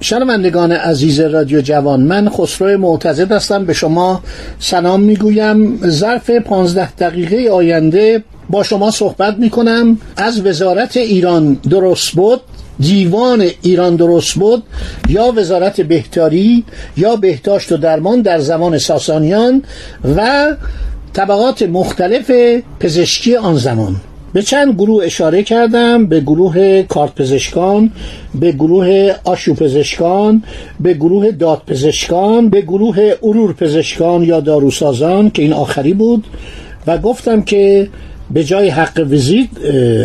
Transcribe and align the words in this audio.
شنوندگان 0.00 0.72
عزیز 0.72 1.20
رادیو 1.20 1.60
جوان 1.60 2.00
من 2.00 2.28
خسرو 2.28 2.78
معتزد 2.78 3.32
هستم. 3.32 3.64
به 3.64 3.72
شما 3.72 4.20
سلام 4.60 5.00
می‌گویم. 5.00 5.80
ظرف 5.88 6.30
پانزده 6.30 6.92
دقیقه 6.92 7.50
آینده 7.50 8.22
با 8.50 8.62
شما 8.62 8.90
صحبت 8.90 9.38
می‌کنم. 9.38 9.98
از 10.16 10.46
وزارت 10.46 10.96
ایران 10.96 11.54
درست 11.54 12.12
بود 12.12 12.40
دیوان 12.80 13.46
ایران 13.62 13.96
درست 13.96 14.34
بود 14.34 14.62
یا 15.08 15.32
وزارت 15.36 15.80
بهداری 15.80 16.64
یا 16.96 17.16
بهداشت 17.16 17.72
و 17.72 17.76
درمان 17.76 18.22
در 18.22 18.38
زمان 18.38 18.78
ساسانیان 18.78 19.62
و 20.16 20.46
طبقات 21.12 21.62
مختلف 21.62 22.30
پزشکی 22.80 23.36
آن 23.36 23.56
زمان. 23.56 23.96
به 24.32 24.42
چند 24.42 24.74
گروه 24.74 25.04
اشاره 25.04 25.42
کردم 25.42 26.06
به 26.06 26.20
گروه 26.20 26.82
کارت 26.82 27.14
پزشکان 27.14 27.92
به 28.34 28.52
گروه 28.52 29.14
آشو 29.24 29.54
پزشکان 29.54 30.42
به 30.80 30.94
گروه 30.94 31.30
داد 31.30 31.62
پزشکان 31.66 32.48
به 32.50 32.60
گروه 32.60 33.12
ارور 33.22 33.52
پزشکان 33.52 34.22
یا 34.22 34.40
داروسازان 34.40 35.30
که 35.30 35.42
این 35.42 35.52
آخری 35.52 35.94
بود 35.94 36.24
و 36.86 36.98
گفتم 36.98 37.42
که 37.42 37.88
به 38.30 38.44
جای 38.44 38.68
حق 38.68 39.06
ویزیت 39.08 39.48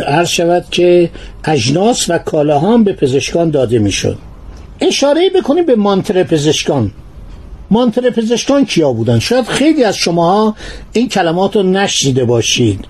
عرض 0.08 0.30
شود 0.30 0.66
که 0.72 1.10
اجناس 1.46 2.10
و 2.10 2.18
کالاها 2.18 2.78
به 2.78 2.94
پزشکان 2.94 3.50
داده 3.50 3.80
می‌شد. 3.80 4.18
اشاره 4.82 5.30
بکنیم 5.30 5.66
به 5.66 5.76
مانتر 5.76 6.24
پزشکان. 6.24 6.92
مانتر 7.72 8.10
پزشکان 8.10 8.66
کیا 8.66 8.94
بودن؟ 8.94 9.20
شاید 9.20 9.46
خیلی 9.46 9.84
از 9.84 9.98
شماها 9.98 10.56
این 10.94 11.10
کلمات 11.10 11.56
رو 11.56 11.64
نشنیده 11.64 12.26
باشید. 12.26 12.86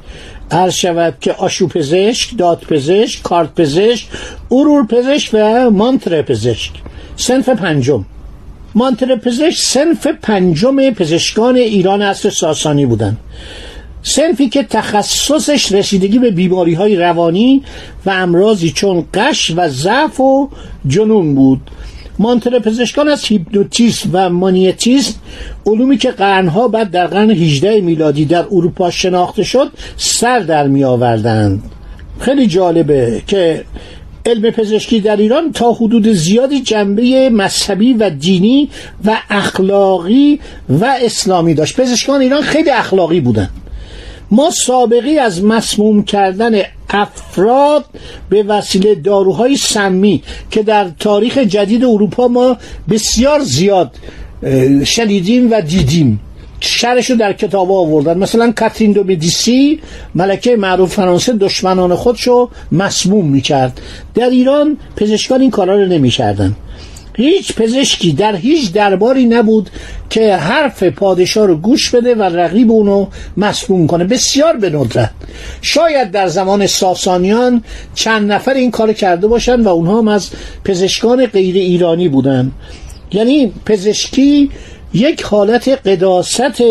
عرض 0.51 0.73
شود 0.73 1.17
که 1.21 1.33
آشو 1.33 1.67
پزشک، 1.67 2.37
داد 2.37 2.59
پزشک، 2.59 3.23
کارت 3.23 3.55
پزشک، 3.55 4.07
ارور 4.51 4.87
پزشک 4.87 5.29
و 5.33 5.69
مانتر 5.69 6.21
پزشک 6.21 6.71
سنف 7.15 7.49
پنجم. 7.49 8.05
مانتر 8.75 9.15
پزشک 9.15 9.57
سنف 9.57 10.07
پنجم 10.07 10.89
پزشکان 10.91 11.55
ایران 11.55 12.01
عصر 12.01 12.29
ساسانی 12.29 12.85
بودن 12.85 13.17
سنفی 14.03 14.49
که 14.49 14.63
تخصصش 14.63 15.71
رسیدگی 15.71 16.19
به 16.19 16.31
بیماری 16.31 16.73
های 16.73 16.95
روانی 16.95 17.63
و 18.05 18.09
امراضی 18.09 18.71
چون 18.71 19.05
قش 19.13 19.51
و 19.55 19.69
ضعف 19.69 20.19
و 20.19 20.49
جنون 20.87 21.35
بود. 21.35 21.61
مانتر 22.19 22.59
پزشکان 22.59 23.09
از 23.09 23.25
هیپنوتیسم 23.25 24.09
و 24.13 24.29
مانیتیسم 24.29 25.15
علومی 25.65 25.97
که 25.97 26.11
قرنها 26.11 26.67
بعد 26.67 26.91
در 26.91 27.07
قرن 27.07 27.31
18 27.31 27.81
میلادی 27.81 28.25
در 28.25 28.45
اروپا 28.51 28.91
شناخته 28.91 29.43
شد 29.43 29.71
سر 29.97 30.39
در 30.39 30.67
می 30.67 30.83
آوردند 30.83 31.63
خیلی 32.19 32.47
جالبه 32.47 33.21
که 33.27 33.63
علم 34.25 34.51
پزشکی 34.51 34.99
در 34.99 35.15
ایران 35.15 35.51
تا 35.51 35.73
حدود 35.73 36.11
زیادی 36.11 36.61
جنبه 36.61 37.29
مذهبی 37.29 37.93
و 37.93 38.09
دینی 38.09 38.69
و 39.05 39.17
اخلاقی 39.29 40.39
و 40.69 40.95
اسلامی 41.01 41.53
داشت. 41.53 41.81
پزشکان 41.81 42.21
ایران 42.21 42.41
خیلی 42.41 42.69
اخلاقی 42.69 43.19
بودند 43.19 43.49
ما 44.31 44.51
سابقی 44.51 45.17
از 45.17 45.43
مسموم 45.43 46.03
کردن 46.03 46.61
افراد 46.93 47.85
به 48.29 48.43
وسیله 48.43 48.95
داروهای 48.95 49.57
سمی 49.57 50.23
که 50.51 50.63
در 50.63 50.89
تاریخ 50.99 51.37
جدید 51.37 51.83
اروپا 51.83 52.27
ما 52.27 52.57
بسیار 52.89 53.39
زیاد 53.39 53.95
شنیدیم 54.83 55.51
و 55.51 55.61
دیدیم. 55.61 56.19
شرش 56.59 57.09
رو 57.09 57.15
در 57.15 57.33
کتاب 57.33 57.71
آوردن. 57.71 58.17
مثلا 58.17 58.51
کاترین 58.51 58.91
دو 58.91 59.03
بیدیسی 59.03 59.79
ملکه 60.15 60.55
معروف 60.55 60.93
فرانسه 60.93 61.33
دشمنان 61.33 61.95
خودشو 61.95 62.49
مسموم 62.71 63.25
می‌کرد. 63.25 63.81
در 64.15 64.29
ایران 64.29 64.77
پزشکان 64.95 65.41
این 65.41 65.51
کارا 65.51 65.75
رو 65.75 65.85
نمی‌کردن. 65.85 66.55
هیچ 67.15 67.55
پزشکی 67.55 68.13
در 68.13 68.35
هیچ 68.35 68.71
درباری 68.71 69.25
نبود 69.25 69.69
که 70.09 70.35
حرف 70.35 70.83
پادشاه 70.83 71.47
رو 71.47 71.57
گوش 71.57 71.89
بده 71.89 72.15
و 72.15 72.23
رقیب 72.23 72.71
اونو 72.71 73.07
مسموم 73.37 73.87
کنه. 73.87 74.03
بسیار 74.03 74.57
به 74.57 74.69
ندرت. 74.69 75.11
شاید 75.61 76.11
در 76.11 76.27
زمان 76.27 76.67
ساسانیان 76.67 77.63
چند 77.95 78.31
نفر 78.31 78.53
این 78.53 78.71
کار 78.71 78.93
کرده 78.93 79.27
باشن 79.27 79.61
و 79.61 79.67
اونها 79.67 79.97
هم 79.97 80.07
از 80.07 80.29
پزشکان 80.65 81.25
غیر 81.25 81.55
ایرانی 81.55 82.09
بودن. 82.09 82.51
یعنی 83.11 83.53
پزشکی 83.65 84.49
یک 84.93 85.21
حالت 85.21 85.69
قداست 85.69 86.63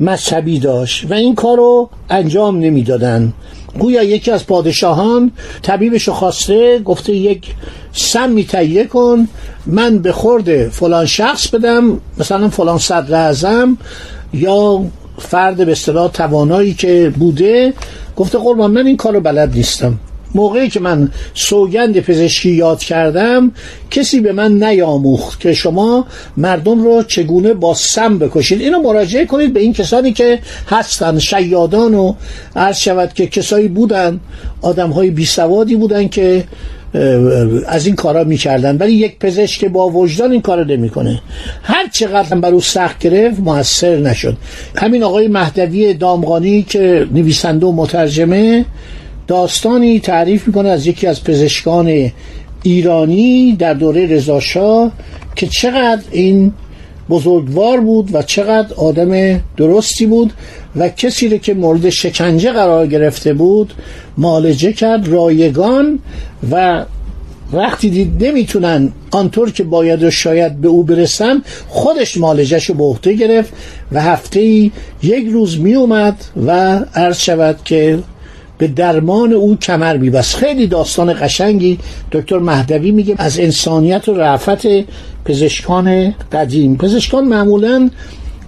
مذهبی 0.00 0.58
داشت 0.58 1.10
و 1.10 1.14
این 1.14 1.34
کار 1.34 1.56
رو 1.56 1.90
انجام 2.10 2.58
نمی‌دادن. 2.58 3.32
گویا 3.78 4.02
یکی 4.02 4.30
از 4.30 4.46
پادشاهان 4.46 5.32
طبیبشو 5.62 6.12
خواسته 6.12 6.78
گفته 6.78 7.12
یک 7.12 7.54
سمی 7.92 8.44
تهیه 8.44 8.84
کن 8.84 9.28
من 9.66 9.98
به 9.98 10.12
خورد 10.12 10.68
فلان 10.68 11.06
شخص 11.06 11.48
بدم 11.48 12.00
مثلا 12.18 12.48
فلان 12.48 12.78
صدر 12.78 13.14
اعظم 13.14 13.78
یا 14.32 14.84
فرد 15.18 15.66
به 15.66 15.72
اصطلاح 15.72 16.10
توانایی 16.10 16.74
که 16.74 17.12
بوده 17.18 17.74
گفته 18.16 18.38
قربان 18.38 18.70
من 18.70 18.86
این 18.86 18.96
کارو 18.96 19.20
بلد 19.20 19.54
نیستم. 19.54 19.98
موقعی 20.36 20.68
که 20.68 20.80
من 20.80 21.10
سوگند 21.34 22.00
پزشکی 22.00 22.50
یاد 22.50 22.78
کردم 22.78 23.52
کسی 23.90 24.20
به 24.20 24.32
من 24.32 24.62
نیاموخت 24.62 25.40
که 25.40 25.54
شما 25.54 26.06
مردم 26.36 26.84
رو 26.84 27.02
چگونه 27.02 27.54
با 27.54 27.74
سم 27.74 28.18
بکشید. 28.18 28.60
اینو 28.60 28.78
مراجعه 28.82 29.26
کنید 29.26 29.52
به 29.52 29.60
این 29.60 29.72
کسانی 29.72 30.12
که 30.12 30.38
هستن 30.68 31.18
شیادان 31.18 31.94
و 31.94 32.14
عرض 32.56 32.76
شود 32.76 33.12
که 33.12 33.26
کسایی 33.26 33.68
بودن 33.68 34.20
آدم 34.62 34.90
های 34.90 35.10
بی 35.10 35.24
سوادی 35.24 35.76
بودن 35.76 36.08
که 36.08 36.44
از 37.66 37.86
این 37.86 37.94
کارا 37.94 38.24
می‌کردن. 38.24 38.76
ولی 38.76 38.92
یک 38.92 39.18
پزشک 39.18 39.64
با 39.64 39.88
وجدان 39.90 40.32
این 40.32 40.42
کارا 40.42 40.64
نمی‌کنه. 40.64 41.20
هر 41.62 41.88
چقدر 41.92 42.36
بر 42.36 42.50
او 42.50 42.60
سخت 42.60 42.98
گرفت 42.98 43.40
موثر 43.40 43.96
نشد. 43.96 44.36
همین 44.76 45.02
آقای 45.02 45.28
مهدوی 45.28 45.94
دامغانی 45.94 46.62
که 46.62 47.06
نویسنده 47.14 47.66
و 47.66 47.72
مترجمه 47.72 48.64
داستانی 49.26 50.00
تعریف 50.00 50.46
می‌کنه 50.46 50.68
از 50.68 50.86
یکی 50.86 51.06
از 51.06 51.24
پزشکان 51.24 52.10
ایرانی 52.62 53.56
در 53.58 53.74
دوره 53.74 54.06
رضاشاه 54.06 54.92
که 55.36 55.46
چقدر 55.46 56.02
این 56.10 56.52
بزرگوار 57.10 57.80
بود 57.80 58.14
و 58.14 58.22
چقدر 58.22 58.74
آدم 58.74 59.40
درستی 59.56 60.06
بود 60.06 60.32
و 60.76 60.88
کسی 60.88 61.28
رو 61.28 61.36
که 61.36 61.54
مورد 61.54 61.90
شکنجه 61.90 62.52
قرار 62.52 62.86
گرفته 62.86 63.34
بود 63.34 63.72
معالجه 64.18 64.72
کرد 64.72 65.08
رایگان 65.08 65.98
و 66.50 66.84
وقتی 67.52 67.90
دید 67.90 68.24
نمی‌تونن 68.24 68.92
آنطور 69.10 69.50
که 69.52 69.64
باید 69.64 70.02
و 70.02 70.10
شاید 70.10 70.60
به 70.60 70.68
او 70.68 70.84
برسن 70.84 71.42
خودش 71.68 72.16
مالجش 72.16 72.66
رو 72.66 72.74
به 72.74 72.84
عهده 72.84 73.12
گرفت 73.12 73.52
و 73.92 74.02
هفته 74.02 74.40
یک 75.02 75.26
روز 75.32 75.60
می 75.60 75.74
اومد 75.74 76.24
و 76.46 76.80
عرض 76.94 77.18
شود 77.18 77.58
که 77.64 77.98
به 78.58 78.68
درمان 78.68 79.32
او 79.32 79.56
کمر 79.56 79.96
میبست. 79.96 80.36
خیلی 80.36 80.66
داستان 80.66 81.14
قشنگی 81.20 81.78
دکتر 82.12 82.38
مهدوی 82.38 82.90
میگه. 82.90 83.14
از 83.18 83.40
انسانیت 83.40 84.08
و 84.08 84.14
رعفت 84.14 84.66
پزشکان 85.24 86.14
قدیم. 86.32 86.76
پزشکان 86.76 87.24
معمولا 87.24 87.90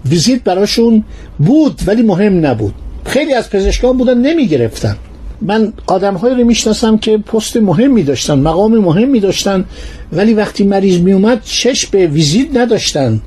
ویزیت 0.09 0.45
براشون 0.45 1.05
بود 1.39 1.81
ولی 1.87 2.03
مهم 2.03 2.47
نبود. 2.47 2.75
خیلی 3.05 3.35
از 3.35 3.51
پزشکان 3.51 3.99
بودن 3.99 4.19
نمی‌گرفتن. 4.19 4.97
من 5.43 5.73
آدم 5.87 6.17
رو 6.17 6.45
می‌شناسم 6.45 6.99
که 6.99 7.19
پست 7.19 7.57
مهمی 7.57 8.03
داشتن 8.03 8.39
مقام 8.39 8.79
مهمی 8.79 9.21
داشتن 9.21 9.65
ولی 10.13 10.35
وقتی 10.35 10.65
مریض 10.65 11.01
میومد 11.01 11.43
چش 11.45 11.87
به 11.87 12.07
ویزیت 12.07 12.57
نداشتن 12.57 13.21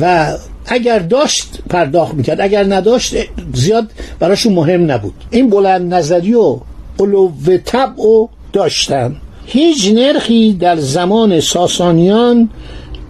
و 0.00 0.32
اگر 0.66 0.98
داشت 0.98 1.58
پرداخت 1.70 2.14
می‌کرد 2.14 2.40
اگر 2.40 2.74
نداشت 2.74 3.14
زیاد 3.54 3.90
براشون 4.18 4.54
مهم 4.54 4.90
نبود. 4.90 5.14
این 5.30 5.50
بلند 5.50 5.94
نظری 5.94 6.34
و 6.34 6.58
علو 7.00 7.30
طبع 7.64 8.02
و 8.02 8.26
داشتن. 8.52 9.16
هیچ 9.46 9.92
نرخی 9.94 10.52
در 10.52 10.76
زمان 10.76 11.40
ساسانیان 11.40 12.50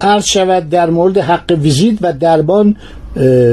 عرض 0.01 0.25
شود 0.25 0.69
در 0.69 0.89
مورد 0.89 1.17
حق 1.17 1.57
ویزیت 1.61 1.97
و 2.01 2.13
دربان 2.13 2.75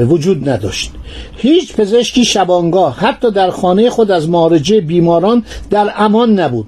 وجود 0.09 0.49
نداشت. 0.49 0.91
هیچ 1.37 1.75
پزشکی 1.75 2.25
شبانگاه 2.25 2.97
حتی 2.99 3.31
در 3.31 3.49
خانه 3.49 3.89
خود 3.89 4.11
از 4.11 4.29
مارجه 4.29 4.81
بیماران 4.81 5.43
در 5.69 5.93
امان 5.97 6.39
نبود. 6.39 6.67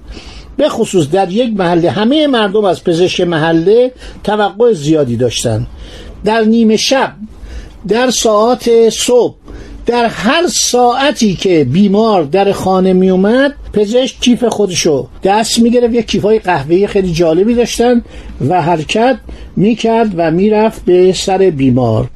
به 0.57 0.69
خصوص 0.69 1.09
در 1.09 1.31
یک 1.31 1.53
محله 1.57 1.89
همه 1.89 2.27
مردم 2.27 2.65
از 2.65 2.83
پزشک 2.83 3.21
محله 3.21 3.91
توقع 4.23 4.73
زیادی 4.73 5.17
داشتند 5.17 5.67
در 6.25 6.41
نیمه 6.41 6.77
شب 6.77 7.13
در 7.87 8.09
ساعات 8.09 8.89
صبح 8.89 9.35
در 9.85 10.05
هر 10.05 10.47
ساعتی 10.47 11.35
که 11.35 11.63
بیمار 11.63 12.23
در 12.23 12.51
خانه 12.51 12.93
می 12.93 13.09
اومد 13.09 13.53
پزشک 13.73 14.19
کیف 14.19 14.43
خودشو 14.43 15.07
دست 15.23 15.59
می 15.59 15.71
گرفت 15.71 15.93
یک 15.93 16.05
کیف 16.05 16.23
های 16.23 16.39
قهوه‌ای 16.39 16.87
خیلی 16.87 17.11
جالبی 17.11 17.53
داشتن 17.53 18.01
و 18.49 18.61
حرکت 18.61 19.17
می 19.55 19.75
کرد 19.75 20.13
و 20.17 20.31
می‌رفت 20.31 20.85
به 20.85 21.13
سر 21.13 21.37
بیمار. 21.37 22.09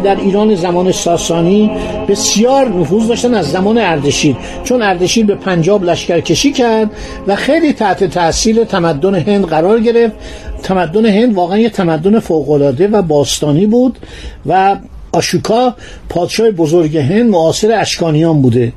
در 0.00 0.16
ایران 0.16 0.54
زمان 0.54 0.92
ساسانی 0.92 1.70
بسیار 2.08 2.68
نفوذ 2.68 3.08
داشتن 3.08 3.34
از 3.34 3.50
زمان 3.50 3.78
اردشیر 3.78 4.36
چون 4.64 4.82
اردشیر 4.82 5.26
به 5.26 5.34
پنجاب 5.34 5.84
لشکرکشی 5.84 6.52
کرد 6.52 6.90
و 7.26 7.36
خیلی 7.36 7.72
تحت 7.72 8.04
تاثیر 8.04 8.64
تمدن 8.64 9.14
هند 9.14 9.46
قرار 9.46 9.80
گرفت. 9.80 10.14
تمدن 10.62 11.06
هند 11.06 11.34
واقعا 11.34 11.58
یه 11.58 11.68
تمدن 11.68 12.18
فوقالعاده 12.18 12.88
و 12.88 13.02
باستانی 13.02 13.66
بود 13.66 13.98
و 14.46 14.76
آشوکا 15.12 15.74
پادشاه 16.08 16.50
بزرگ 16.50 16.96
هند 16.96 17.30
معاصر 17.30 17.72
اشکانیان 17.80 18.42
بوده. 18.42 18.72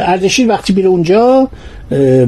اردشیر 0.00 0.48
وقتی 0.48 0.72
میره 0.72 0.88
اونجا 0.88 1.48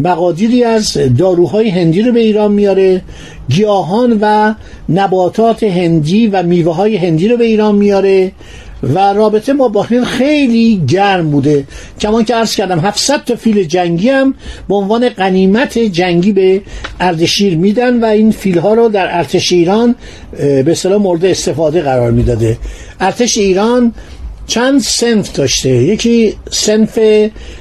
مقادیری 0.03 0.64
از 0.64 0.99
داروهای 1.19 1.69
هندی 1.70 2.03
رو 2.03 2.12
به 2.12 2.20
ایران 2.20 2.53
میاره. 2.53 3.03
گیاهان 3.49 4.19
و 4.20 4.55
نباتات 4.88 5.62
هندی 5.62 6.26
و 6.26 6.43
میوه 6.43 6.75
های 6.75 6.97
هندی 6.97 7.29
رو 7.29 7.37
به 7.37 7.44
ایران 7.44 7.75
میاره. 7.75 8.32
و 8.82 8.99
رابطه 8.99 9.52
ما 9.52 9.69
با 9.69 9.82
هند 9.82 10.05
خیلی 10.05 10.82
گرم 10.88 11.31
بوده. 11.31 11.64
کمان 12.00 12.25
که 12.25 12.34
عرض 12.34 12.56
کردم 12.56 12.78
700 12.78 13.25
تا 13.25 13.34
فیل 13.34 13.64
جنگی 13.64 14.08
هم 14.08 14.34
به 14.69 14.75
عنوان 14.75 15.08
قنیمت 15.08 15.78
جنگی 15.78 16.32
به 16.32 16.62
اردشیر 17.00 17.56
میدن 17.56 18.00
و 18.00 18.05
این 18.05 18.31
فیل 18.31 18.58
ها 18.58 18.75
رو 18.75 18.88
در 18.88 19.17
ارتش 19.19 19.52
ایران 19.52 19.94
به 20.38 20.64
اصطلاح 20.69 21.02
مورد 21.02 21.25
استفاده 21.25 21.82
قرار 21.82 22.11
می‌داده. 22.11 22.58
ارتش 23.00 23.38
ایران 23.38 23.93
چند 24.46 24.81
سنف 24.81 25.32
داشته؟ 25.32 25.69
یکی 25.69 26.34
سنف 26.50 26.98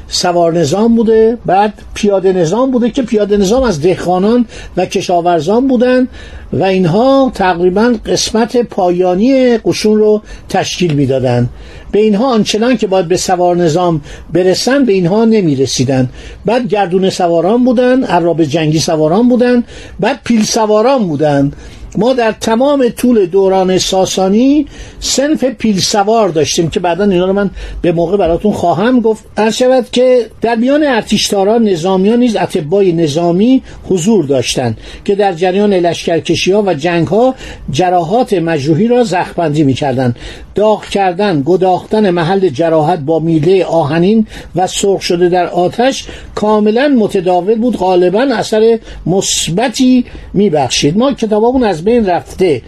سوار 0.07 0.53
نظام 0.53 0.95
بوده 0.95 1.37
بعد 1.45 1.73
پیاده 1.93 2.33
نظام 2.33 2.71
بوده 2.71 2.89
که 2.89 3.01
پیاده 3.01 3.37
نظام 3.37 3.63
از 3.63 3.81
دهخانان 3.81 4.45
و 4.77 4.85
کشاورزان 4.85 5.67
بودن 5.67 6.07
و 6.53 6.63
اینها 6.63 7.31
تقریبا 7.35 7.95
قسمت 8.05 8.57
پایانی 8.57 9.57
قشون 9.57 9.99
رو 9.99 10.21
تشکیل 10.49 10.93
می‌دادند 10.93 11.49
به 11.91 11.99
اینها 11.99 12.33
آنچنان 12.33 12.77
که 12.77 12.88
باید 12.88 13.07
به 13.07 13.17
سوار 13.17 13.55
نظام 13.55 14.01
برسن 14.33 14.85
به 14.85 14.93
اینها 14.93 15.25
نمی 15.25 15.55
رسیدن 15.55 16.09
بعد 16.45 16.67
گردون 16.67 17.09
سواران 17.09 17.65
بودن 17.65 18.03
عراب 18.03 18.43
جنگی 18.43 18.79
سواران 18.79 19.29
بودن 19.29 19.63
بعد 19.99 20.19
پیل 20.23 20.43
سواران 20.43 21.07
بودن. 21.07 21.51
ما 21.97 22.13
در 22.13 22.31
تمام 22.31 22.89
طول 22.89 23.25
دوران 23.25 23.77
ساسانی 23.77 24.65
سنف 25.00 25.44
پیل 25.44 25.80
سوار 25.80 26.30
داشتیم 26.30 26.69
که 26.69 26.80
بعدا 26.80 27.03
اینا 27.03 27.25
رو 27.25 27.33
من 27.33 27.50
به 27.81 27.92
موقع 27.92 28.18
براتون 28.18 28.51
خواهم 28.51 29.00
گفت. 29.00 29.24
هر 29.38 29.51
شود 29.51 29.86
که 29.92 30.25
در 30.42 30.56
میان 30.56 30.83
ارتشداران 30.83 31.63
نظامیان 31.63 32.19
نیز 32.19 32.36
اتباع 32.36 32.83
نظامی 32.83 33.63
حضور 33.89 34.25
داشتند 34.25 34.77
که 35.06 35.15
در 35.15 35.33
جریان 35.33 35.74
لشکرکشی 35.74 36.51
ها 36.51 36.63
و 36.65 36.74
جنگ 36.74 37.07
ها 37.07 37.36
جراحات 37.71 38.33
مجروحی 38.33 38.88
را 38.88 39.03
زخمبندی 39.03 39.63
می‌کردند. 39.63 40.15
داغ 40.55 40.85
کردن 40.85 41.43
گداختن 41.45 42.09
محل 42.09 42.49
جراحت 42.49 42.99
با 42.99 43.19
میله 43.19 43.65
آهنین 43.65 44.27
و 44.55 44.67
سرخ 44.67 45.01
شده 45.01 45.29
در 45.29 45.47
آتش 45.47 46.07
کاملا 46.35 46.87
متداول 46.87 47.55
بود 47.55 47.77
غالبا 47.77 48.21
اثر 48.21 48.79
مثبتی 49.05 50.05
میبخشید. 50.33 50.97
ما 50.97 51.13
کتابمون 51.13 51.63
از 51.63 51.83
بین 51.83 52.05
رفته. 52.05 52.61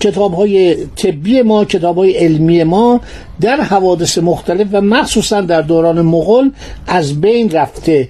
کتاب 0.00 0.34
های 0.34 0.74
طبی 0.84 1.42
ما 1.42 1.64
کتاب 1.64 1.98
های 1.98 2.12
علمی 2.12 2.64
ما 2.64 3.00
در 3.40 3.60
حوادث 3.60 4.18
مختلف 4.18 4.66
و 4.72 4.80
مخصوصا 4.80 5.40
در 5.40 5.62
دوران 5.62 6.00
مغول 6.00 6.50
از 6.86 7.20
بین 7.20 7.50
رفته. 7.50 8.08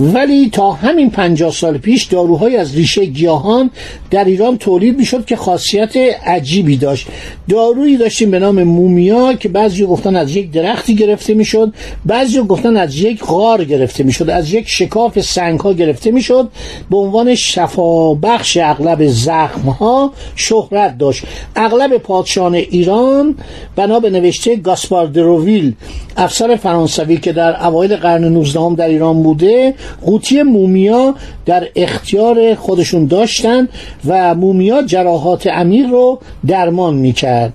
ولی 0.00 0.50
تا 0.50 0.72
همین 0.72 1.10
پنجاه 1.10 1.52
سال 1.52 1.78
پیش 1.78 2.04
داروهای 2.04 2.56
از 2.56 2.76
ریشه 2.76 3.04
گیاهان 3.04 3.70
در 4.10 4.24
ایران 4.24 4.58
تولید 4.58 4.98
می‌شد 4.98 5.24
که 5.24 5.36
خاصیت 5.36 5.96
عجیبی 6.26 6.76
داشت. 6.76 7.06
دارویی 7.48 7.96
داشتیم 7.96 8.30
به 8.30 8.38
نام 8.38 8.62
مومیا 8.62 9.32
که 9.32 9.48
بعضی 9.48 9.86
گفتن 9.86 10.16
از 10.16 10.36
یک 10.36 10.50
درختی 10.50 10.94
گرفته 10.94 11.34
می‌شد 11.34 11.74
بعضی 12.06 12.38
گفتن 12.42 12.76
از 12.76 12.96
یک 12.96 13.24
غار 13.24 13.64
گرفته 13.64 14.04
می‌شد 14.04 14.30
از 14.30 14.52
یک 14.52 14.68
شکاف 14.68 15.20
سنگ 15.20 15.60
ها 15.60 15.72
گرفته 15.72 16.10
می‌شد. 16.10 16.48
به 16.90 16.96
عنوان 16.96 17.34
شفا 17.34 18.14
بخش 18.14 18.58
اغلب 18.62 19.06
زخم 19.06 19.68
ها 19.68 20.12
شهرت 20.36 20.98
داشت. 20.98 21.24
اغلب 21.56 21.96
پادشاهان 21.96 22.54
ایران 22.54 23.34
بنا 23.76 24.00
به 24.00 24.10
نوشته 24.10 24.56
گاسپار 24.56 25.06
دروویل 25.06 25.74
افسر 26.16 26.56
فرانسوی 26.56 27.16
که 27.16 27.32
در 27.32 27.66
اوایل 27.66 27.96
قرن 27.96 28.24
19 28.24 28.74
در 28.76 28.88
ایران 28.88 29.22
بوده 29.22 29.74
قوطی 30.04 30.42
مومیا 30.42 31.14
در 31.46 31.68
اختیار 31.76 32.54
خودشون 32.54 33.06
داشتن 33.06 33.68
و 34.06 34.34
مومیا 34.34 34.82
جراحات 34.82 35.46
عمیق 35.46 35.86
رو 35.86 36.20
درمان 36.46 36.94
می‌کرد. 36.94 37.52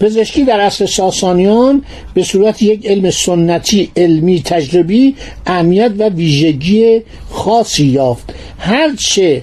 پزشکی 0.00 0.44
در 0.44 0.60
اصل 0.60 0.86
ساسانیان 0.86 1.82
به 2.14 2.22
صورت 2.22 2.62
یک 2.62 2.86
علم 2.86 3.10
سنتی 3.10 3.90
علمی 3.96 4.42
تجربی 4.42 5.14
اهمیت 5.46 5.92
و 5.98 6.08
ویژگی 6.08 7.02
خاصی 7.30 7.86
یافت. 7.86 8.34
هرچه 8.58 9.42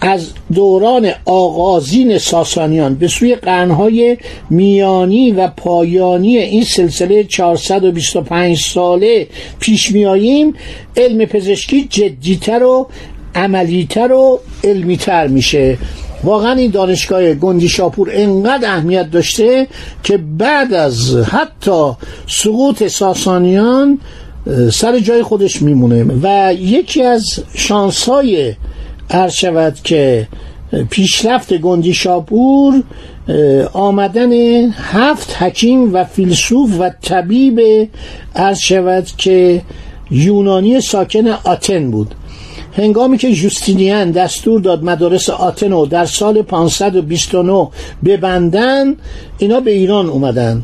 از 0.00 0.26
دوران 0.54 1.10
آغازین 1.24 2.18
ساسانیان 2.18 2.94
به 2.94 3.08
سوی 3.08 3.34
قرنهای 3.34 4.16
میانی 4.50 5.30
و 5.30 5.48
پایانی 5.48 6.38
این 6.38 6.64
سلسله 6.64 7.24
425 7.24 8.58
ساله 8.58 9.26
پیش 9.60 9.92
میاییم 9.92 10.54
علم 10.96 11.24
پزشکی 11.24 11.84
جدیتر 11.84 12.62
و 12.62 12.88
عملیتر 13.34 14.12
و 14.12 14.40
علمیتر 14.64 15.26
میشه. 15.26 15.78
واقعا 16.24 16.52
این 16.52 16.70
دانشگاه 16.70 17.34
گندی 17.34 17.68
شاپور 17.68 18.10
انقدر 18.12 18.68
اهمیت 18.68 19.10
داشته 19.10 19.66
که 20.02 20.16
بعد 20.16 20.74
از 20.74 21.16
حتی 21.16 21.92
سقوط 22.26 22.86
ساسانیان 22.86 23.98
سر 24.72 24.98
جای 24.98 25.22
خودش 25.22 25.62
میمونه. 25.62 26.06
و 26.22 26.54
یکی 26.54 27.02
از 27.02 27.24
شانسای 27.54 28.54
عرض 29.10 29.32
شود 29.32 29.74
که 29.84 30.28
پیشرفت 30.90 31.54
گندی 31.54 31.94
شاپور 31.94 32.82
آمدن 33.72 34.32
هفت 34.70 35.42
حکیم 35.42 35.94
و 35.94 36.04
فیلسوف 36.04 36.80
و 36.80 36.90
طبیب 37.02 37.60
عرض 38.36 38.58
شود 38.58 39.06
که 39.16 39.62
یونانی 40.10 40.80
ساکن 40.80 41.28
آتن 41.28 41.90
بود. 41.90 42.14
هنگامی 42.76 43.18
که 43.18 43.32
جوستینیان 43.32 44.10
دستور 44.10 44.60
داد 44.60 44.84
مدارس 44.84 45.30
آتن 45.30 45.70
رو 45.70 45.86
در 45.86 46.04
سال 46.04 46.42
529 46.42 47.68
ببندن 48.04 48.96
اینا 49.38 49.60
به 49.60 49.70
ایران 49.70 50.08
اومدن. 50.08 50.62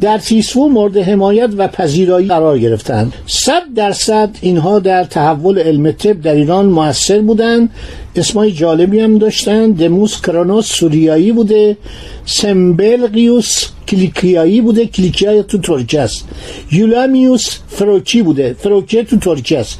در 0.00 0.18
تیسفو 0.18 0.68
مورد 0.68 0.96
حمایت 0.96 1.50
و 1.56 1.68
پذیرایی 1.68 2.28
قرار 2.28 2.58
گرفتند. 2.58 3.12
صد 3.26 3.62
درصد 3.76 4.30
اینها 4.40 4.78
در 4.78 5.04
تحول 5.04 5.58
علم 5.58 5.92
طب 5.92 6.22
در 6.22 6.34
ایران 6.34 6.66
موثر 6.66 7.20
بودند. 7.20 7.70
اسمای 8.16 8.52
جالبی 8.52 9.00
هم 9.00 9.18
داشتن 9.18 9.70
دموس 9.70 10.20
کرانوس 10.20 10.66
سوریایی 10.66 11.32
بوده. 11.32 11.76
سمبلقیوس 12.24 13.64
کلیکیایی 13.88 14.60
بوده. 14.60 14.86
کلیکیای 14.86 15.42
تو 15.42 15.58
ترکیه 15.58 16.00
است 16.00 16.28
یولامیوس 16.72 17.58
فروکی 17.68 18.22
بوده. 18.22 18.56
فروکی 18.58 19.04
تو 19.04 19.16
ترکیه 19.16 19.58
است 19.58 19.78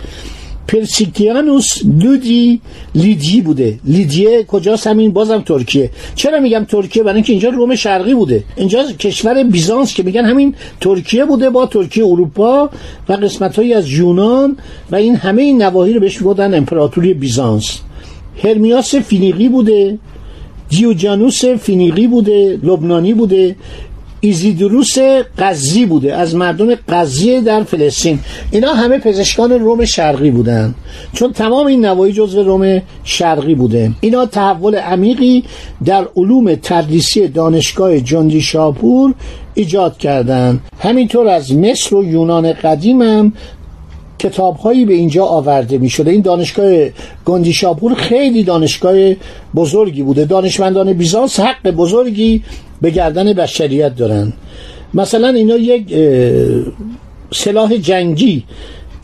پرسیکیانوس 0.70 1.82
دودی 2.00 2.60
لیدی 2.94 3.40
بوده. 3.40 3.78
لیدیه 3.84 4.44
کجاست 4.44 4.86
همین 4.86 5.12
بازم 5.12 5.42
ترکیه. 5.42 5.90
چرا 6.14 6.40
میگم 6.40 6.64
ترکیه؟ 6.64 7.02
برای 7.02 7.14
اینکه 7.14 7.32
اینجا 7.32 7.48
روم 7.48 7.74
شرقی 7.74 8.14
بوده. 8.14 8.44
اینجا 8.56 8.92
کشور 8.92 9.42
بیزانس 9.44 9.94
که 9.94 10.02
میگن 10.02 10.24
همین 10.24 10.54
ترکیه 10.80 11.24
بوده 11.24 11.50
با 11.50 11.66
ترکیه 11.66 12.04
اروپا 12.06 12.70
و 13.08 13.12
قسمت 13.12 13.58
از 13.58 13.90
یونان 13.90 14.56
و 14.90 14.96
این 14.96 15.16
همه 15.16 15.42
این 15.42 15.62
نواحی 15.62 15.92
رو 15.92 16.00
بهش 16.00 16.20
می‌گفتن 16.20 16.54
امپراتوری 16.54 17.14
بیزانس. 17.14 17.78
هرمیاس 18.44 18.94
فینیقی 18.94 19.48
بوده. 19.48 19.98
دیوجانوس 20.68 21.44
فینیقی 21.44 22.06
بوده. 22.06 22.58
لبنانی 22.62 23.14
بوده. 23.14 23.56
ایزیدروس 24.20 24.98
قزی 25.38 25.86
بوده. 25.86 26.14
از 26.14 26.34
مردم 26.34 26.74
قزی 26.74 27.40
در 27.40 27.62
فلسطین. 27.62 28.18
اینا 28.50 28.72
همه 28.72 28.98
پزشکان 28.98 29.52
روم 29.52 29.84
شرقی 29.84 30.30
بودن. 30.30 30.74
چون 31.12 31.32
تمام 31.32 31.66
این 31.66 31.84
نواحی 31.84 32.12
جزو 32.12 32.42
روم 32.42 32.82
شرقی 33.04 33.54
بوده. 33.54 33.92
اینا 34.00 34.26
تحول 34.26 34.74
عمیقی 34.74 35.44
در 35.84 36.08
علوم 36.16 36.54
تدریسی 36.54 37.28
دانشگاه 37.28 38.00
جندی 38.00 38.40
شاپور 38.40 39.14
ایجاد 39.54 39.98
کردند 39.98 40.60
همینطور 40.80 41.28
از 41.28 41.54
مصر 41.54 41.96
و 41.96 42.04
یونان 42.04 42.52
قدیم 42.52 43.02
هم 43.02 43.32
کتاب 44.20 44.56
هایی 44.56 44.84
به 44.84 44.94
اینجا 44.94 45.24
آورده 45.24 45.78
می 45.78 45.90
شده 45.90 46.10
این 46.10 46.20
دانشگاه 46.20 46.88
گندی 47.24 47.52
شاپور 47.52 47.94
خیلی 47.94 48.42
دانشگاه 48.42 49.14
بزرگی 49.54 50.02
بوده. 50.02 50.24
دانشمندان 50.24 50.92
بیزانس 50.92 51.40
حق 51.40 51.70
بزرگی 51.70 52.42
به 52.82 52.90
گردن 52.90 53.32
بشریت 53.32 53.96
دارن. 53.96 54.32
مثلا 54.94 55.28
اینا 55.28 55.56
یک 55.56 55.94
سلاح 57.32 57.76
جنگی 57.76 58.44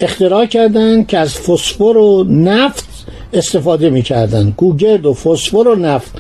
اختراع 0.01 0.47
کردن 0.47 1.05
که 1.05 1.19
از 1.19 1.35
فسفر 1.35 1.83
و 1.83 2.25
نفت 2.25 2.85
استفاده 3.33 3.91
می‌کردن. 3.91 4.55
گوگرد 4.57 5.07
و 5.07 5.15
فسفر 5.15 5.69
و 5.69 5.75
نفت 5.75 6.13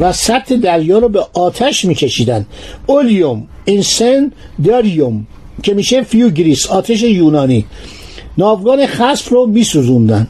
و 0.00 0.12
سطح 0.12 0.56
دریا 0.56 0.98
رو 0.98 1.08
به 1.08 1.20
آتش 1.34 1.84
میکشیدن. 1.84 2.46
اولیوم 2.86 3.46
انسن 3.66 4.32
داریوم 4.64 5.26
که 5.62 5.74
میشه 5.74 6.02
فیوگریس 6.02 6.66
آتش 6.66 7.02
یونانی. 7.02 7.64
ناوگان 8.38 8.86
خصف 8.86 9.28
رو 9.28 9.46
میسوزوندن. 9.46 10.28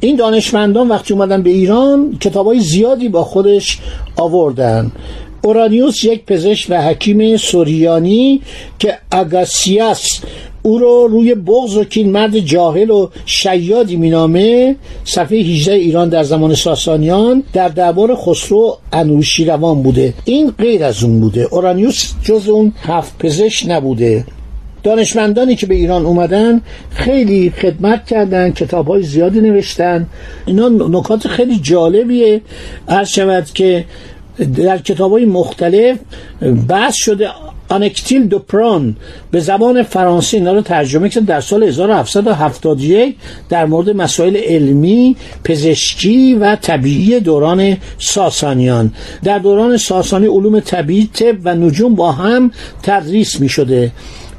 این 0.00 0.16
دانشمندان 0.16 0.88
وقتی 0.88 1.14
اومدن 1.14 1.42
به 1.42 1.50
ایران 1.50 2.18
کتاب 2.20 2.46
های 2.46 2.60
زیادی 2.60 3.08
با 3.08 3.24
خودش 3.24 3.78
آوردن. 4.16 4.92
اورانیوس 5.44 6.04
یک 6.04 6.24
پزشک 6.24 6.66
و 6.70 6.82
حکیم 6.82 7.36
سوریانی 7.36 8.40
که 8.78 8.98
اگاسیاس 9.10 10.20
او 10.62 10.78
رو 10.78 11.06
روی 11.10 11.34
بغض 11.34 11.76
و 11.76 11.84
کین 11.84 12.10
مرد 12.10 12.38
جاهل 12.38 12.90
و 12.90 13.08
شیادی 13.26 13.96
مینامه 13.96 14.76
صفحه 15.04 15.38
18 15.38 15.72
ایران 15.72 16.08
در 16.08 16.22
زمان 16.22 16.54
ساسانیان 16.54 17.42
در 17.52 17.68
دربار 17.68 18.14
خسرو 18.14 18.78
انوشیروان 18.92 19.82
بوده. 19.82 20.14
این 20.24 20.50
غیر 20.50 20.84
از 20.84 21.02
اون 21.02 21.20
بوده. 21.20 21.48
اورانیوس 21.50 22.12
جز 22.24 22.48
اون 22.48 22.72
هفت 22.82 23.18
پزشک 23.18 23.64
نبوده. 23.68 24.24
دانشمندانی 24.82 25.56
که 25.56 25.66
به 25.66 25.74
ایران 25.74 26.06
اومدن 26.06 26.60
خیلی 26.90 27.50
خدمت 27.50 28.06
کردن 28.06 28.50
کتاب 28.50 28.88
های 28.88 29.02
زیادی 29.02 29.40
نوشتن. 29.40 30.06
اینا 30.46 30.68
نکات 30.68 31.28
خیلی 31.28 31.58
جالبیه. 31.58 32.40
عرض 32.88 33.08
شود 33.08 33.44
که 33.54 33.84
در 34.56 34.78
کتاب 34.78 35.12
های 35.12 35.24
مختلف 35.24 35.98
بحث 36.68 36.94
شده. 36.94 37.28
آنکتیل 37.68 38.26
دوپران 38.26 38.96
به 39.30 39.40
زبان 39.40 39.82
فرانسه 39.82 40.36
اینا 40.36 40.52
رو 40.52 40.60
ترجمه 40.60 41.08
کرد 41.08 41.24
در 41.24 41.40
سال 41.40 41.62
1771 41.62 43.16
در 43.48 43.66
مورد 43.66 43.90
مسائل 43.90 44.36
علمی 44.36 45.16
پزشکی 45.44 46.34
و 46.34 46.56
طبیعی 46.56 47.20
دوران 47.20 47.76
ساسانیان. 47.98 48.92
در 49.24 49.38
دوران 49.38 49.76
ساسانی 49.76 50.26
علوم 50.26 50.60
طبیعی 50.60 51.10
طب 51.14 51.36
و 51.44 51.54
نجوم 51.54 51.94
با 51.94 52.12
هم 52.12 52.50
تدریس 52.82 53.40
می 53.40 53.48
شده 53.48 53.92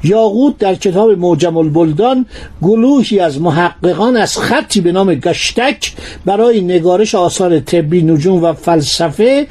یاقوت 0.04 0.58
در 0.58 0.74
کتاب 0.74 1.10
موجم 1.10 1.56
البلدان 1.56 2.26
گلوهی 2.62 3.20
از 3.20 3.40
محققان 3.40 4.16
از 4.16 4.38
خطی 4.38 4.80
به 4.80 4.92
نام 4.92 5.14
گشتک 5.14 5.92
برای 6.24 6.60
نگارش 6.60 7.14
آثار 7.14 7.60
طبی 7.60 8.02
نجوم 8.02 8.42
و 8.42 8.52
فلسفه 8.52 9.46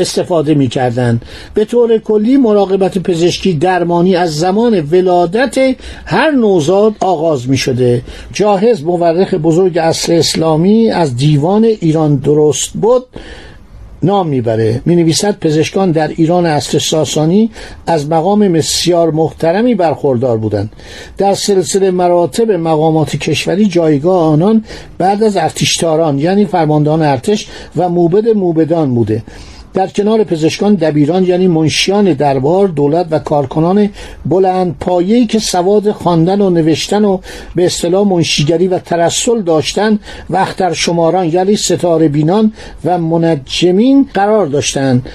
استفاده 0.00 0.54
می 0.54 0.68
کردن. 0.68 1.20
به 1.54 1.64
طور 1.64 1.98
کلی 1.98 2.36
مراقبت 2.36 2.98
پزشکی 2.98 3.52
درمانی 3.52 4.16
از 4.16 4.36
زمان 4.36 4.80
ولادت 4.80 5.76
هر 6.04 6.30
نوزاد 6.30 6.94
آغاز 7.00 7.48
می 7.48 7.56
شده 7.56 8.02
جاهز 8.32 8.84
مورخ 8.84 9.34
بزرگ 9.34 9.78
اصل 9.78 10.12
اسلامی 10.12 10.90
از 10.90 11.16
دیوان 11.16 11.64
ایران 11.64 12.16
درست 12.16 12.72
بود 12.72 13.06
نام 14.02 14.28
می‌بره. 14.28 14.82
می 14.86 14.96
نویسد 14.96 15.38
پزشکان 15.38 15.90
در 15.90 16.08
ایران 16.08 16.46
اصر 16.46 16.78
ساسانی 16.78 17.50
از 17.86 18.08
مقام 18.08 18.52
بسیار 18.52 19.10
محترمی 19.10 19.74
برخوردار 19.74 20.38
بودند. 20.38 20.72
در 21.18 21.34
سلسله 21.34 21.90
مراتب 21.90 22.50
مقامات 22.50 23.16
کشوری 23.16 23.66
جایگاه 23.66 24.22
آنان 24.22 24.64
بعد 24.98 25.22
از 25.22 25.36
ارتشتاران 25.36 26.18
یعنی 26.18 26.46
فرماندهان 26.46 27.02
ارتش 27.02 27.48
و 27.76 27.88
موبد 27.88 28.28
موبدان 28.28 28.94
بوده. 28.94 29.22
در 29.74 29.86
کنار 29.86 30.24
پزشکان 30.24 30.74
دبیران 30.74 31.24
یعنی 31.24 31.46
منشیان 31.46 32.12
دربار 32.12 32.68
دولت 32.68 33.06
و 33.10 33.18
کارکنان 33.18 33.90
بلند 34.26 34.76
پایه‌ای 34.80 35.26
که 35.26 35.38
سواد 35.38 35.92
خواندن 35.92 36.40
و 36.40 36.50
نوشتن 36.50 37.04
و 37.04 37.18
به 37.54 37.66
اصطلاح 37.66 38.08
منشیگری 38.08 38.68
و 38.68 38.78
ترسل 38.78 39.42
داشتن 39.42 39.98
و 40.30 40.36
اختر 40.36 40.72
شماران 40.72 41.26
یعنی 41.26 41.56
ستاره 41.56 42.08
بینان 42.08 42.52
و 42.84 42.98
منجمین 42.98 44.08
قرار 44.14 44.46
داشتند. 44.46 45.06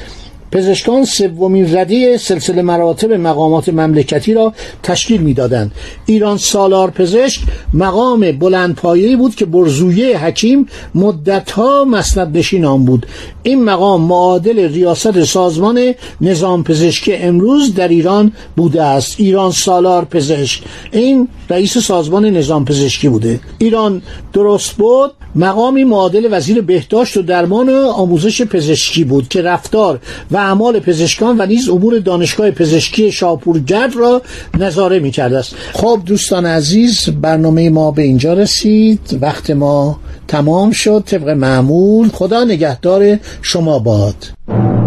پزشکان 0.54 1.06
سومین 1.06 1.78
رده 1.78 2.18
سلسله 2.18 2.62
مراتب 2.62 3.12
مقامات 3.12 3.70
مملکتی 3.70 4.34
را 4.34 4.54
تشکیل 4.84 5.22
می‌دادند. 5.22 5.72
ایران 6.06 6.38
سالار 6.38 6.92
پزشک 6.92 7.42
مقام 7.74 8.32
بلندپایه‌ای 8.32 9.16
بود 9.16 9.36
که 9.36 9.46
برزویه 9.46 10.26
حکیم 10.26 10.68
مدتها 10.96 11.86
مسند 11.86 12.38
نشین 12.38 12.66
آن 12.66 12.86
بود. 12.86 13.06
این 13.44 13.64
مقام 13.64 14.02
معادل 14.02 14.74
ریاست 14.74 15.24
سازمان 15.24 15.94
نظام 16.22 16.64
پزشکی 16.64 17.14
امروز 17.14 17.76
در 17.76 17.88
ایران 17.88 18.32
بوده 18.56 18.84
است. 18.84 19.16
ایران 19.20 19.52
سالار 19.52 20.06
پزشک. 20.06 20.62
این 20.92 21.28
رئیس 21.50 21.78
سازمان 21.78 22.26
نظام 22.26 22.66
پزشکی 22.66 23.10
بوده. 23.10 23.40
ایران 23.58 24.02
درست 24.34 24.72
بود. 24.72 25.12
مقامی 25.36 25.84
معادل 25.84 26.28
وزیر 26.32 26.62
بهداشت 26.62 27.18
و 27.18 27.22
درمان 27.22 27.70
و 27.70 27.88
آموزش 27.88 28.42
پزشکی 28.42 29.04
بود 29.04 29.28
که 29.28 29.42
رفتار 29.42 30.00
و 30.32 30.38
اعمال 30.44 30.80
پزشکان 30.80 31.42
و 31.42 31.46
نیز 31.46 31.70
امور 31.70 32.00
دانشگاه 32.00 32.52
پزشکی 32.52 33.12
شاپورگرد 33.12 33.96
را 33.96 34.22
نظاره 34.60 35.00
می 35.00 35.12
کرده 35.12 35.38
است. 35.38 35.56
خب 35.74 36.02
دوستان 36.06 36.46
عزیز 36.46 37.10
برنامه 37.10 37.70
ما 37.70 37.92
به 37.92 38.02
اینجا 38.02 38.34
رسید. 38.34 39.20
وقت 39.22 39.50
ما 39.50 40.00
تمام 40.28 40.72
شد. 40.72 41.04
طبق 41.06 41.30
معمول 41.30 42.10
خدا 42.10 42.44
نگهدار 42.44 43.20
شما 43.42 43.80
باد. 43.80 44.83